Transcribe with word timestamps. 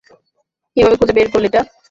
কীভাবে 0.77 0.95
খুঁজে 0.99 1.13
বের 1.17 1.27
করলে 1.33 1.47
এটা? 1.49 1.61